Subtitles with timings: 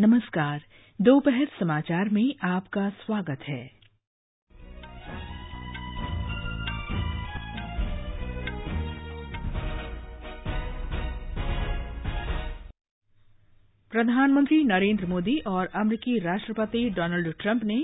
[0.00, 0.60] नमस्कार
[1.00, 3.60] दोपहर समाचार में आपका स्वागत है
[13.92, 17.78] प्रधानमंत्री नरेन्द्र मोदी और अमरीकी राष्ट्रपति डोनाल्ड ट्रम्प ने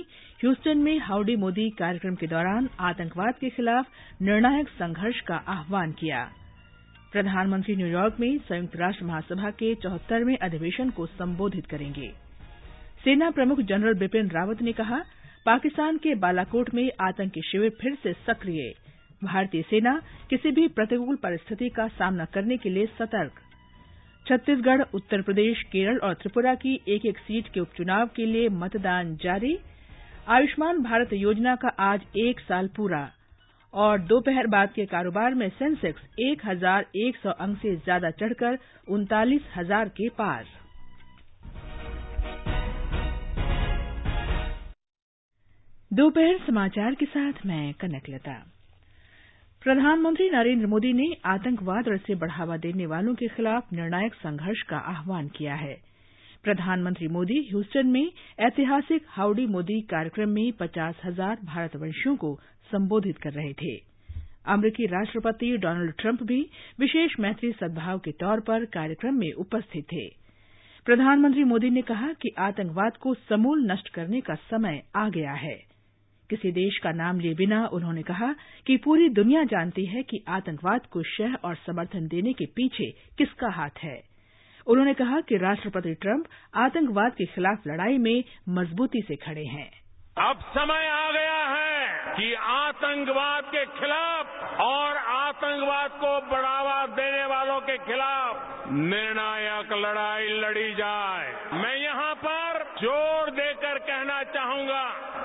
[0.43, 3.87] ह्यूस्टन में हाउडी मोदी कार्यक्रम के दौरान आतंकवाद के खिलाफ
[4.23, 6.46] निर्णायक संघर्ष का आह्वान किया है
[7.13, 12.09] प्रधानमंत्री न्यूयॉर्क में संयुक्त राष्ट्र महासभा के चौहत्तरवें अधिवेशन को संबोधित करेंगे
[13.05, 14.99] सेना प्रमुख जनरल बिपिन रावत ने कहा
[15.47, 18.73] पाकिस्तान के बालाकोट में आतंकी शिविर फिर से सक्रिय
[19.23, 19.99] भारतीय सेना
[20.31, 23.41] किसी भी प्रतिकूल परिस्थिति का सामना करने के लिए सतर्क
[24.27, 29.15] छत्तीसगढ़ उत्तर प्रदेश केरल और त्रिपुरा की एक एक सीट के उपचुनाव के लिए मतदान
[29.23, 29.57] जारी
[30.31, 33.11] आयुष्मान भारत योजना का आज एक साल पूरा
[33.77, 38.59] और दोपहर बाद के कारोबार में सेंसेक्स एक हजार एक सौ अंक से ज्यादा चढ़कर
[38.89, 40.45] उनतालीस हजार के पार
[45.91, 48.33] दोपहर समाचार के साथ मैं कनक लता
[49.63, 54.79] प्रधानमंत्री नरेंद्र मोदी ने आतंकवाद और इसे बढ़ावा देने वालों के खिलाफ निर्णायक संघर्ष का
[54.93, 55.77] आह्वान किया है
[56.47, 58.11] प्रधानमंत्री मोदी ह्यूस्टन में
[58.47, 62.29] ऐतिहासिक हाउडी मोदी कार्यक्रम में पचास हजार भारतवंशियों को
[62.71, 63.75] संबोधित कर रहे थे
[64.55, 66.39] अमरीकी राष्ट्रपति डोनाल्ड ट्रंप भी
[66.81, 70.07] विशेष मैत्री सद्भाव के तौर पर कार्यक्रम में उपस्थित थे
[70.87, 75.57] प्रधानमंत्री मोदी ने कहा कि आतंकवाद को समूल नष्ट करने का समय आ गया है
[76.31, 78.33] किसी देश का नाम लिए बिना उन्होंने कहा
[78.67, 83.51] कि पूरी दुनिया जानती है कि आतंकवाद को शह और समर्थन देने के पीछे किसका
[83.57, 84.03] हाथ है
[84.67, 86.27] उन्होंने कहा कि राष्ट्रपति ट्रम्प
[86.65, 88.23] आतंकवाद के खिलाफ लड़ाई में
[88.59, 89.71] मजबूती से खड़े हैं
[90.21, 97.61] अब समय आ गया है कि आतंकवाद के खिलाफ और आतंकवाद को बढ़ावा देने वालों
[97.69, 101.29] के खिलाफ निर्णायक लड़ाई लड़ी जाए
[101.63, 104.83] मैं यहां पर जोर देकर कहना चाहूंगा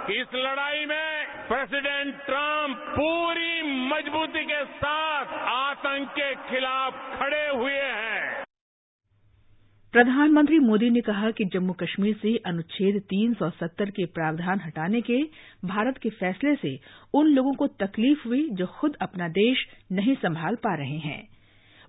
[0.08, 1.26] कि इस लड़ाई में
[1.48, 3.62] प्रेसिडेंट ट्रम्प पूरी
[3.88, 8.44] मजबूती के साथ आतंक के खिलाफ खड़े हुए हैं
[9.94, 15.02] प्रधानमंत्री मोदी ने कहा कि जम्मू कश्मीर से अनुच्छेद तीन सौ सत्तर के प्रावधान हटाने
[15.10, 15.18] के
[15.68, 16.72] भारत के फैसले से
[17.14, 19.66] उन लोगों को तकलीफ हुई जो खुद अपना देश
[19.92, 21.22] नहीं संभाल पा रहे हैं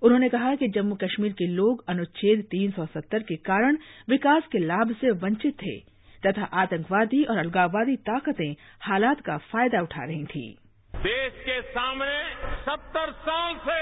[0.01, 3.77] उन्होंने कहा कि जम्मू कश्मीर के लोग अनुच्छेद तीन सौ सत्तर के कारण
[4.09, 5.77] विकास के लाभ से वंचित थे
[6.23, 8.51] तथा आतंकवादी और अलगाववादी ताकतें
[8.81, 10.51] हालात का फायदा उठा रही थीं
[10.93, 12.19] देश के सामने
[12.59, 13.79] सत्तर साल से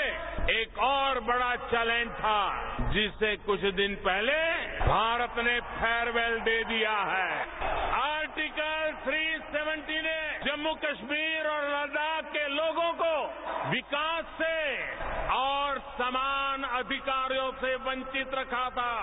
[0.53, 2.89] एक और बड़ा चैलेंज था
[2.93, 4.37] जिसे कुछ दिन पहले
[4.81, 7.29] भारत ने फेयरवेल दे दिया है
[7.99, 9.21] आर्टिकल थ्री
[9.51, 10.17] सेवेंटी ने
[10.47, 13.13] जम्मू कश्मीर और लद्दाख के लोगों को
[13.69, 14.57] विकास से
[15.37, 18.93] और समान अधिकारों से वंचित रखा था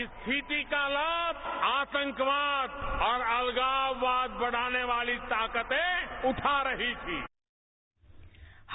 [0.00, 1.46] इस स्थिति का लाभ
[1.68, 7.25] आतंकवाद और अलगाववाद बढ़ाने वाली ताकतें उठा रही थीं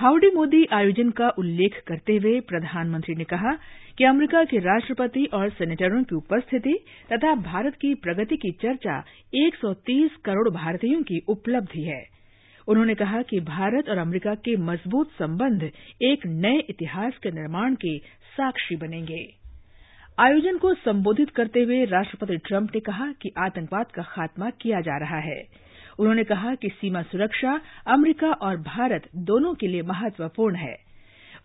[0.02, 3.52] हाउडी मोदी आयोजन का उल्लेख करते हुए प्रधानमंत्री ने कहा
[3.98, 6.74] कि अमरीका के राष्ट्रपति और सेनेटरों की उपस्थिति
[7.12, 8.96] तथा भारत की प्रगति की चर्चा
[9.42, 12.02] 130 करोड़ भारतीयों की उपलब्धि है
[12.68, 15.70] उन्होंने कहा कि भारत और अमरीका के मजबूत संबंध
[16.04, 17.98] एक नए इतिहास के निर्माण के
[18.34, 19.24] साक्षी बनेंगे
[20.18, 24.98] आयोजन को संबोधित करते हुए राष्ट्रपति ट्रम्प ने कहा कि आतंकवाद का खात्मा किया जा
[25.00, 25.42] रहा है
[26.00, 27.60] उन्होंने कहा कि सीमा सुरक्षा
[27.88, 30.76] अमरीका और भारत दोनों के लिए महत्वपूर्ण है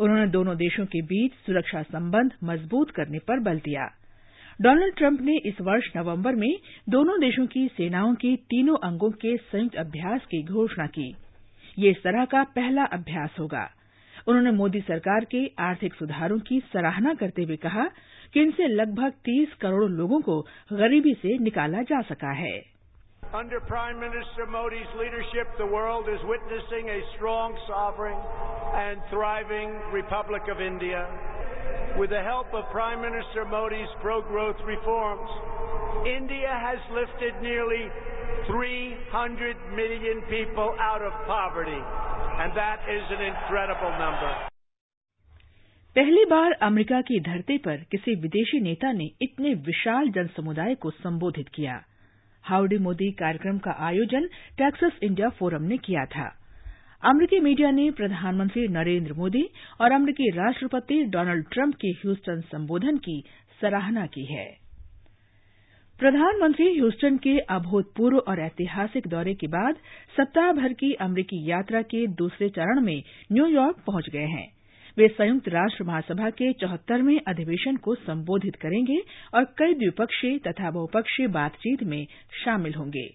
[0.01, 3.87] उन्होंने दोनों देशों के बीच सुरक्षा संबंध मजबूत करने पर बल दिया
[4.61, 6.53] डोनाल्ड ट्रम्प ने इस वर्ष नवम्बर में
[6.89, 11.09] दोनों देशों की सेनाओं के तीनों अंगों के संयुक्त अभ्यास की घोषणा की
[11.79, 13.69] यह इस तरह का पहला अभ्यास होगा
[14.29, 17.85] उन्होंने मोदी सरकार के आर्थिक सुधारों की सराहना करते हुए कहा
[18.35, 20.41] कि इनसे लगभग तीस करोड़ लोगों को
[20.73, 22.76] गरीबी से निकाला जा सका है
[23.35, 30.43] Under Prime Minister Modi's leadership, the world is witnessing a strong, sovereign, and thriving Republic
[30.47, 31.03] of India.
[31.99, 35.29] With the help of Prime Minister Modi's pro growth reforms,
[36.07, 37.91] India has lifted nearly
[38.47, 41.83] 300 million people out of poverty,
[42.39, 44.33] and that is an incredible number.
[45.97, 51.49] पहली बार America की धरती पर किसी विदेशी नेता ने इतने विशाल जनसमुदाय को संबोधित
[51.55, 51.77] किया
[52.47, 54.27] हाउडी मोदी कार्यक्रम का आयोजन
[54.59, 56.27] टैक्सस इंडिया फोरम ने किया था
[57.03, 59.43] अमरीकी मीडिया ने प्रधानमंत्री नरेन्द्र मोदी
[59.81, 63.21] और अमरीकी राष्ट्रपति डोनाल्ड ट्रम्प के ह्यूस्टन संबोधन की
[63.61, 64.47] सराहना की है
[66.01, 69.77] प्रधानमंत्री ह्यूस्टन के अभूतपूर्व और ऐतिहासिक दौरे के बाद
[70.17, 73.01] सप्ताह भर की अमरीकी यात्रा के दूसरे चरण में
[73.33, 74.56] न्यूयॉर्क पहुंच गए हैं
[74.99, 78.97] वे संयुक्त राष्ट्र महासभा के चौहत्तरवें अधिवेशन को संबोधित करेंगे
[79.35, 82.05] और कई द्विपक्षीय तथा बहुपक्षीय बातचीत में
[82.45, 83.07] शामिल होंगे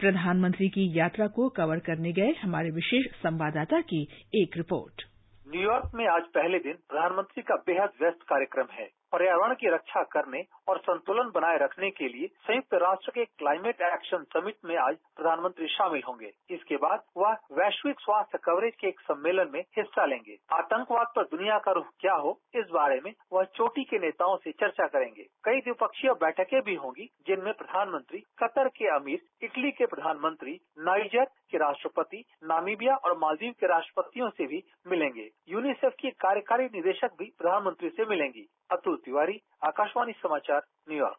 [0.00, 4.02] प्रधानमंत्री की यात्रा को कवर करने गए हमारे विशेष संवाददाता की
[4.34, 5.02] एक रिपोर्ट
[5.46, 10.42] न्यूयॉर्क में आज पहले दिन प्रधानमंत्री का बेहद व्यस्त कार्यक्रम है पर्यावरण की रक्षा करने
[10.68, 15.66] और संतुलन बनाए रखने के लिए संयुक्त राष्ट्र के क्लाइमेट एक्शन समिट में आज प्रधानमंत्री
[15.68, 21.12] शामिल होंगे इसके बाद वह वैश्विक स्वास्थ्य कवरेज के एक सम्मेलन में हिस्सा लेंगे आतंकवाद
[21.16, 24.86] पर दुनिया का रूख क्या हो इस बारे में वह चोटी के नेताओं से चर्चा
[24.88, 31.24] करेंगे कई द्विपक्षीय बैठकें भी होंगी जिनमें प्रधानमंत्री कतर के अमीर इटली के प्रधानमंत्री नाइजर
[31.52, 37.32] के राष्ट्रपति नामीबिया और मालदीव के राष्ट्रपतियों से भी मिलेंगे यूनिसेफ की कार्यकारी निदेशक भी
[37.38, 39.36] प्रधानमंत्री से मिलेंगी अतुल तिवारी
[39.66, 40.60] आकाशवाणी समाचार
[40.88, 41.16] न्यूयॉर्क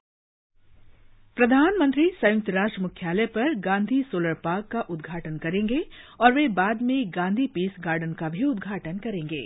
[1.37, 5.81] प्रधानमंत्री संयुक्त राष्ट्र मुख्यालय पर गांधी सोलर पार्क का उद्घाटन करेंगे
[6.19, 9.41] और वे बाद में गांधी पीस गार्डन का भी उद्घाटन करेंगे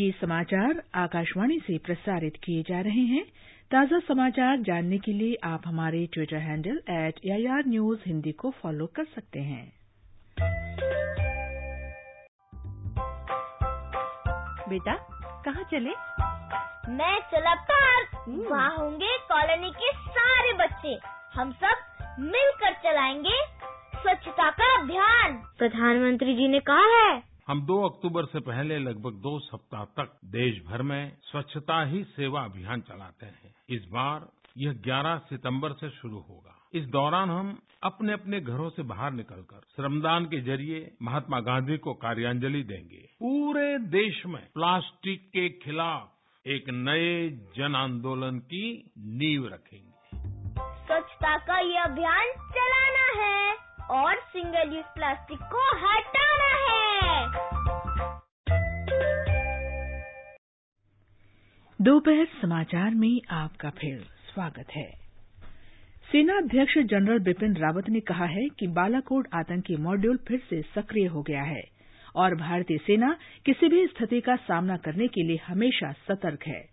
[0.00, 3.24] ये समाचार आकाशवाणी से प्रसारित किए जा रहे हैं
[3.70, 8.86] ताजा समाचार जानने के लिए आप हमारे Twitter handle at AIR news Hindi को फॉलो
[8.96, 9.64] कर सकते हैं
[14.68, 14.94] बेटा
[15.44, 15.92] कहाँ चले
[16.90, 20.98] मैं चला पार्क हम्म। वहाँ होंगे कॉलोनी के सारे बच्चे
[21.34, 23.36] हम सब मिलकर चलाएंगे
[23.96, 29.38] स्वच्छता का अभियान प्रधानमंत्री जी ने कहा है हम 2 अक्टूबर से पहले लगभग दो
[29.42, 34.28] सप्ताह तक देश भर में स्वच्छता ही सेवा अभियान चलाते हैं इस बार
[34.58, 37.58] यह 11 सितंबर से शुरू होगा इस दौरान हम
[37.84, 43.66] अपने अपने घरों से बाहर निकलकर श्रमदान के जरिए महात्मा गांधी को कार्यांजलि देंगे पूरे
[43.90, 46.10] देश में प्लास्टिक के खिलाफ
[46.46, 47.28] एक नए
[47.56, 48.64] जन आंदोलन की
[49.18, 50.18] नींव रखेंगे
[50.86, 57.22] स्वच्छता का ये अभियान चलाना है और सिंगल यूज प्लास्टिक को हटाना है
[61.78, 64.04] दोपहर समाचार में आपका फिर
[64.34, 64.90] स्वागत है
[66.10, 71.06] सेना अध्यक्ष जनरल बिपिन रावत ने कहा है कि बालाकोट आतंकी मॉड्यूल फिर से सक्रिय
[71.06, 71.62] हो गया है
[72.14, 73.16] और भारतीय सेना
[73.46, 76.62] किसी भी स्थिति का सामना करने के लिए हमेशा सतर्क है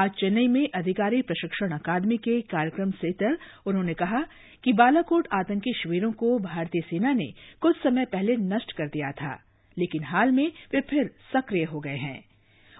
[0.00, 3.36] आज चेन्नई में अधिकारी प्रशिक्षण अकादमी के कार्यक्रम से तर
[3.66, 4.22] उन्होंने कहा
[4.64, 7.26] कि बालाकोट आतंकी शिविरों को भारतीय सेना ने
[7.62, 9.34] कुछ समय पहले नष्ट कर दिया था
[9.76, 12.18] लेकिन हाल में वे फिर सक्रिय हो गए हैं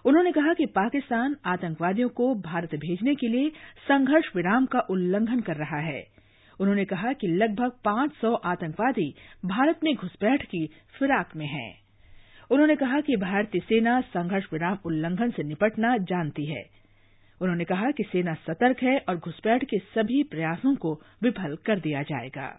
[0.04, 3.50] उन्होंने कहा कि पाकिस्तान आतंकवादियों को भारत भेजने के लिए
[3.88, 6.00] संघर्ष विराम का उल्लंघन कर रहा है
[6.60, 9.08] उन्होंने कहा कि लगभग पांच सौ आतंकवादी
[9.46, 10.66] भारत में घुसपैठ की
[10.94, 11.70] फिराक में हैं
[12.50, 16.62] उन्होंने कहा कि भारतीय सेना संघर्ष विराम उल्लंघन से निपटना जानती है
[17.40, 20.92] उन्होंने कहा कि सेना सतर्क है और घुसपैठ के सभी प्रयासों को
[21.22, 22.48] विफल कर दिया जाएगा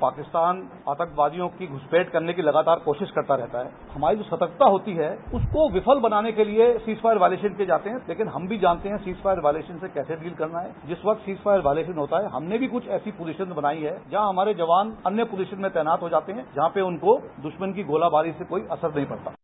[0.00, 0.58] पाकिस्तान
[0.88, 5.08] आतंकवादियों की घुसपैठ करने की लगातार कोशिश करता रहता है हमारी जो सतर्कता होती है
[5.34, 8.88] उसको विफल बनाने के लिए सीज फायर वायलेशन किए जाते हैं लेकिन हम भी जानते
[8.88, 12.22] हैं सीज फायर वायलेशन से कैसे डील करना है जिस वक्त सीज फायर वायलेशन होता
[12.22, 16.02] है हमने भी कुछ ऐसी पोजिशन बनाई है जहां हमारे जवान अन्य पोजिशन में तैनात
[16.02, 19.34] हो जाते हैं जहां पर उनको दुश्मन की गोलाबारी से कोई असर नहीं पड़ता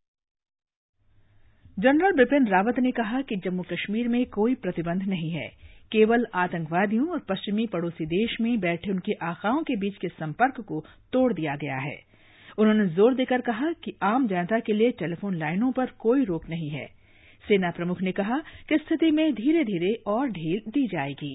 [1.77, 5.51] जनरल बिपिन रावत ने कहा कि जम्मू कश्मीर में कोई प्रतिबंध नहीं है
[5.93, 10.81] केवल आतंकवादियों और पश्चिमी पड़ोसी देश में बैठे उनके आकाओं के बीच के संपर्क को
[11.13, 11.99] तोड़ दिया गया है
[12.59, 16.71] उन्होंने जोर देकर कहा कि आम जनता के लिए टेलीफोन लाइनों पर कोई रोक नहीं
[16.71, 16.87] है
[17.45, 21.35] सेना प्रमुख ने कहा कि स्थिति में धीरे धीरे और ढील दी जाएगी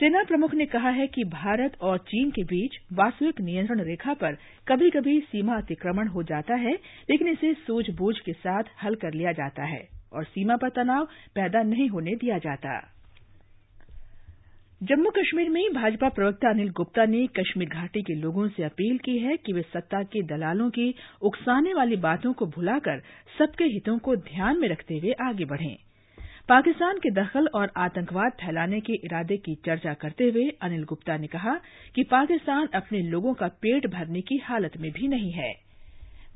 [0.00, 4.38] सेना प्रमुख ने कहा है कि भारत और चीन के बीच वास्तविक नियंत्रण रेखा पर
[4.66, 6.72] कभी कभी सीमा अतिक्रमण हो जाता है
[7.10, 11.62] लेकिन इसे सूझबूझ के साथ हल कर लिया जाता है और सीमा पर तनाव पैदा
[11.64, 12.91] नहीं होने दिया जाता है
[14.82, 19.16] जम्मू कश्मीर में भाजपा प्रवक्ता अनिल गुप्ता ने कश्मीर घाटी के लोगों से अपील की
[19.18, 20.86] है कि वे सत्ता के दलालों की
[21.22, 23.02] उकसाने वाली बातों को भुलाकर
[23.38, 25.74] सबके हितों को ध्यान में रखते हुए आगे बढ़ें
[26.48, 31.26] पाकिस्तान के दखल और आतंकवाद फैलाने के इरादे की चर्चा करते हुए अनिल गुप्ता ने
[31.36, 31.54] कहा
[31.94, 35.52] कि पाकिस्तान अपने लोगों का पेट भरने की हालत में भी नहीं है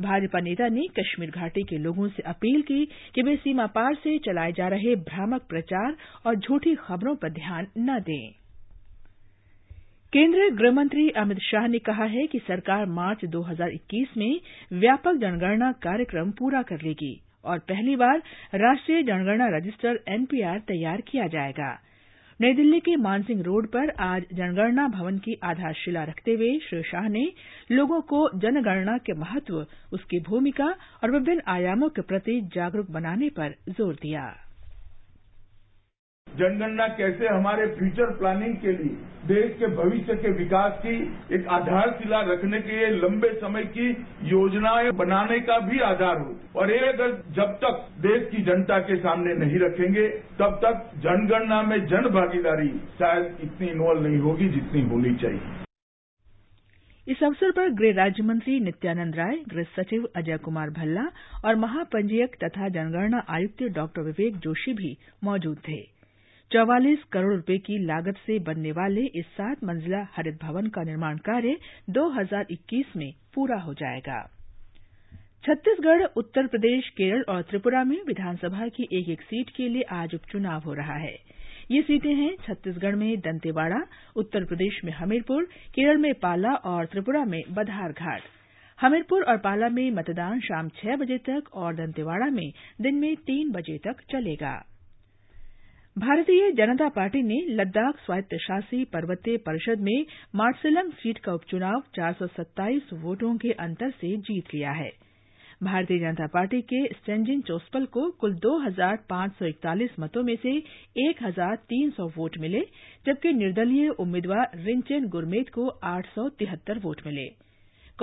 [0.01, 2.85] भाजपा नेता ने कश्मीर घाटी के लोगों से अपील की
[3.15, 7.99] कि वे सीमापार से चलाए जा रहे भ्रामक प्रचार और झूठी खबरों पर ध्यान न
[8.07, 8.29] दें
[10.13, 14.39] केंद्रीय गृहमंत्री अमित शाह ने कहा है कि सरकार मार्च 2021 में
[14.75, 18.23] व्यापक जनगणना कार्यक्रम पूरा कर लेगी और पहली बार
[18.57, 21.77] राष्ट्रीय जनगणना रजिस्टर एनपीआर तैयार किया जाएगा
[22.41, 27.09] नई दिल्ली के मानसिंह रोड पर आज जनगणना भवन की आधारशिला रखते हुए श्री शाह
[27.09, 27.25] ने
[27.71, 29.65] लोगों को जनगणना के महत्व
[29.93, 30.67] उसकी भूमिका
[31.03, 34.45] और विभिन्न आयामों के प्रति जागरूक बनाने पर जोर दिया है
[36.37, 38.97] जनगणना कैसे हमारे फ्यूचर प्लानिंग के लिए
[39.29, 40.97] देश के भविष्य के विकास की
[41.37, 43.87] एक आधारशिला रखने के लिए लंबे समय की
[44.25, 48.97] योजनाएं बनाने का भी आधार हो और ये अगर जब तक देश की जनता के
[48.99, 50.07] सामने नहीं रखेंगे
[50.39, 52.69] तब तक जनगणना में जन भागीदारी
[52.99, 55.55] शायद इतनी इन्वॉल्व नहीं होगी जितनी होनी चाहिए
[57.07, 61.11] इस अवसर पर गृह राज्य मंत्री नित्यानंद राय गृह सचिव अजय कुमार भल्ला
[61.45, 65.96] और महापंजीयक तथा जनगणना आयुक्त डॉ विवेक जोशी भी मौजूद थे
[66.51, 71.17] चौवालीस करोड़ रुपये की लागत से बनने वाले इस सात मंजिला हरित भवन का निर्माण
[71.29, 71.57] कार्य
[71.91, 74.21] 2021 में पूरा हो जाएगा
[75.45, 80.15] छत्तीसगढ़ उत्तर प्रदेश केरल और त्रिपुरा में विधानसभा की एक एक सीट के लिए आज
[80.15, 81.17] उपचुनाव हो रहा है
[81.71, 83.83] ये सीटें हैं छत्तीसगढ़ में दंतेवाड़ा
[84.17, 85.45] उत्तर प्रदेश में हमीरपुर
[85.75, 88.23] केरल में पाला और त्रिपुरा में बधारघाट
[88.79, 92.51] हमीरपुर और पाला में मतदान शाम छह बजे तक और दंतेवाड़ा में
[92.83, 94.57] दिन में तीन बजे तक चलेगा
[95.97, 100.05] भारतीय जनता पार्टी ने लद्दाख स्वायत्त शासी पर्वतीय परिषद में
[100.37, 104.91] मार्सेलम सीट का उपचुनाव चार सौ सत्ताईस वोटों के अंतर से जीत लिया है
[105.63, 110.35] भारतीय जनता पार्टी के स्टेनजिन चोस्पल को कुल दो हजार पांच सौ इकतालीस मतों में
[110.43, 110.57] से
[111.07, 112.61] एक हजार तीन सौ वोट मिले
[113.07, 117.29] जबकि निर्दलीय उम्मीदवार रिंचेन गुरमेत को आठ सौ तिहत्तर वोट मिले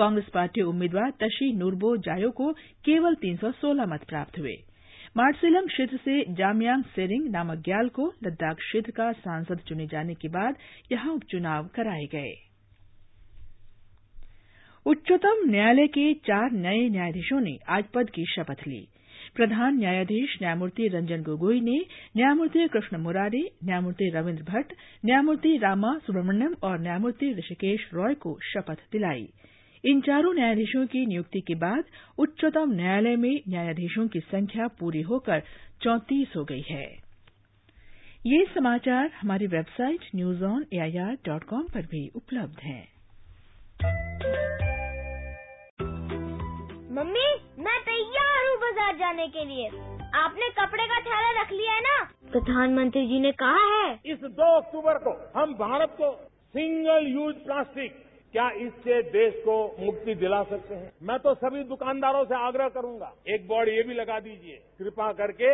[0.00, 2.52] कांग्रेस पार्टी उम्मीदवार तशी नूरबो जायो को
[2.84, 4.56] केवल तीन सौ सोलह मत प्राप्त हुए
[5.16, 10.56] मार्टसिलम क्षेत्र से जामयांग सेरिंग नामग्याल को लद्दाख क्षेत्र का सांसद चुने जाने के बाद
[10.92, 12.32] यहां उपचुनाव कराए गए
[14.86, 18.80] उच्चतम न्यायालय के चार नए न्यायाधीशों ने आज पद की शपथ ली
[19.36, 21.78] प्रधान न्यायाधीश न्यायमूर्ति रंजन गोगोई ने
[22.16, 24.72] न्यायमूर्ति कृष्ण मुरारी न्यायमूर्ति रविन्द्र भट्ट
[25.04, 29.28] न्यायमूर्ति रामा सुब्रमण्यम और न्यायमूर्ति ऋषिकेश रॉय को शपथ दिलायी
[29.84, 31.84] इन चारों न्यायाधीशों की नियुक्ति के बाद
[32.18, 35.42] उच्चतम न्यायालय में न्यायाधीशों की संख्या पूरी होकर
[35.82, 36.86] चौतीस हो गई है
[38.26, 40.64] ये समाचार हमारी website news on
[41.26, 42.82] dot com भी उपलब्ध है
[46.94, 47.26] मम्मी
[47.58, 49.66] मैं तैयार हूँ बाजार जाने के लिए
[50.16, 54.54] आपने कपड़े का थैला रख लिया है ना प्रधानमंत्री जी ने कहा है इस दो
[54.56, 56.12] अक्टूबर को हम भारत को
[56.54, 58.03] सिंगल यूज प्लास्टिक
[58.34, 63.12] क्या इससे देश को मुक्ति दिला सकते हैं मैं तो सभी दुकानदारों से आग्रह करूंगा
[63.28, 65.50] एक बोर्ड ये भी लगा दीजिए कृपा करके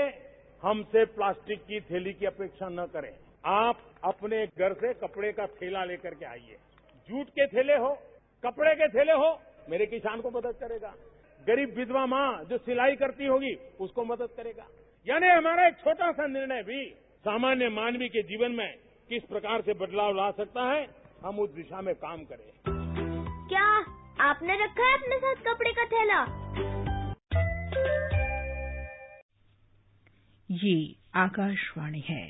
[0.62, 3.10] हमसे प्लास्टिक की थैली की अपेक्षा न करें
[3.48, 3.82] आप
[4.04, 6.56] अपने घर से कपड़े का थैला लेकर के आइए
[7.08, 7.90] जूट के थैले हो
[8.42, 9.28] कपड़े के थैले हो
[9.68, 10.94] मेरे किसान को मदद करेगा
[11.40, 13.54] गरीब विधवा मां जो सिलाई करती होगी
[13.80, 14.66] उसको मदद करेगा
[15.06, 16.84] यानी हमारा एक छोटा सा निर्णय भी
[17.24, 18.68] सामान्य मानवीय के जीवन में
[19.10, 20.82] किस प्रकार से बदलाव ला सकता है
[21.24, 22.50] हम उस दिशा में काम करें
[23.48, 23.64] क्या
[24.28, 26.20] आपने रखा है अपने साथ कपड़े का थैला
[30.48, 30.74] ये
[31.20, 32.24] आकाशवाणी है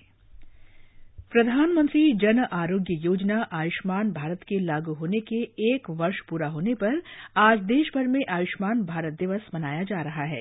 [1.32, 5.36] प्रधानमंत्री जन आरोग्य योजना आयुष्मान भारत के लागू होने के
[5.74, 7.00] एक वर्ष पूरा होने पर
[7.42, 10.41] आज देशभर में आयुष्मान भारत दिवस मनाया जा रहा हा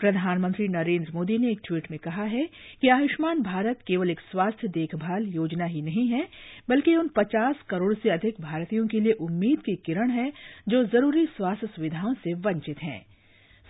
[0.00, 2.44] प्रधानमंत्री नरेन्द्र मोदी ने एक ट्वीट में कहा है
[2.82, 6.22] कि आयुष्मान भारत केवल एक स्वास्थ्य देखभाल योजना ही नहीं है
[6.68, 10.30] बल्कि उन पचास करोड़ से अधिक भारतीयों के लिए उम्मीद की किरण है
[10.68, 13.00] जो जरूरी स्वास्थ्य सुविधाओं से वंचित हैं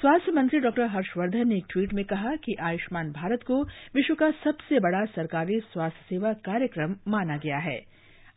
[0.01, 3.63] स्वास्थ्य मंत्री डॉ हर्षवर्धन ने एक ट्वीट में कहा कि आयुष्मान भारत को
[3.95, 7.81] विश्व का सबसे बड़ा सरकारी स्वास्थ्य सेवा कार्यक्रम माना गया है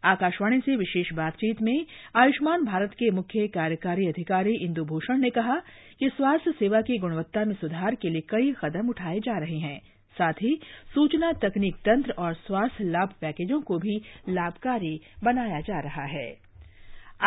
[0.04, 1.86] आकाशवाणी से विशेष बातचीत में
[2.16, 5.56] आयुष्मान भारत के मुख्य कार्यकारी अधिकारी इंदु भूषण ने कहा
[6.00, 9.80] कि स्वास्थ्य सेवा की गुणवत्ता में सुधार के लिए कई कदम उठाए जा रहे हैं
[10.16, 10.56] साथ ही
[10.94, 16.30] सूचना तकनीक तंत्र और स्वास्थ्य लाभ पैकेजों को भी लाभकारी बनाया जा रहा है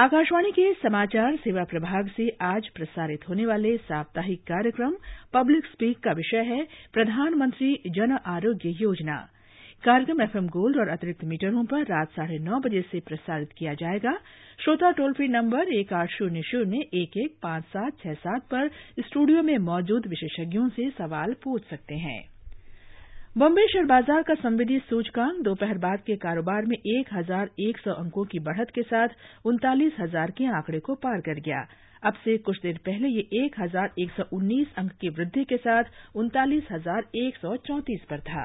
[0.00, 4.96] आकाशवाणी के समाचार सेवा प्रभाग से आज प्रसारित होने वाले साप्ताहिक कार्यक्रम
[5.34, 6.62] पब्लिक स्पीक का विषय है
[6.94, 9.24] प्रधानमंत्री जन आरोग्य योजना
[9.84, 14.12] कार्यक्रम एफएम गोल्ड और अतिरिक्त मीटरों पर रात साढ़े नौ बजे से प्रसारित किया जाएगा
[14.58, 18.68] श्रोता टोल फ्री नंबर एक आठ शून्य शून्य एक एक पांच सात छह सात पर
[19.00, 22.18] स्टूडियो में मौजूद विशेषज्ञों से सवाल पूछ सकते हैं
[23.36, 27.92] बॉम्बे शेयर बाजार का संविधि सूचकांक दोपहर बाद के कारोबार में एक हजार एक सौ
[27.94, 29.46] अंकों की बढ़त के साथ
[29.46, 31.66] उनतालीस हजार के आंकड़े को पार कर गया
[32.02, 35.56] अब से कुछ देर पहले यह एक हजार एक सौ उन्नीस अंक की वृद्धि के
[35.62, 38.45] साथ उनतालीस हजार एक सौ चौंतीस पर था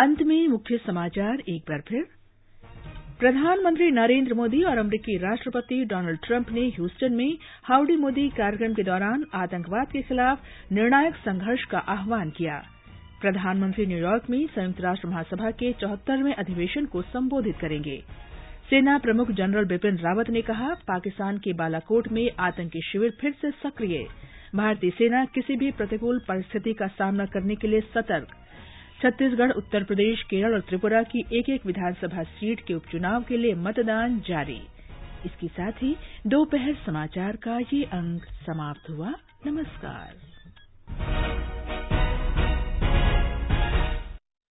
[0.00, 2.04] अंत में मुख्य समाचार एक बार फिर
[3.18, 8.82] प्रधानमंत्री नरेन्द्र मोदी और अमरीकी राष्ट्रपति डोनाल्ड ट्रम्प ने ह्यूस्टन में हाउडी मोदी कार्यक्रम के
[8.82, 12.56] दौरान आतंकवाद के खिलाफ निर्णायक संघर्ष का आह्वान किया
[13.20, 18.02] प्रधानमंत्री न्यूयॉर्क में संयुक्त राष्ट्र महासभा के चौहत्तरवें अधिवेशन को संबोधित करेंगे
[18.70, 23.50] सेना प्रमुख जनरल बिपिन रावत ने कहा पाकिस्तान के बालाकोट में आतंकी शिविर फिर से
[23.62, 24.06] सक्रिय
[24.56, 28.34] भारतीय सेना किसी भी प्रतिकूल परिस्थिति का सामना करने के लिए सतर्क
[29.02, 33.54] छत्तीसगढ़ उत्तर प्रदेश केरल और त्रिपुरा की एक एक विधानसभा सीट के उपचुनाव के लिए
[33.58, 34.60] मतदान जारी
[35.26, 35.94] इसके साथ ही
[36.26, 39.12] दोपहर समाचार का ये अंक समाप्त हुआ
[39.46, 41.30] नमस्कार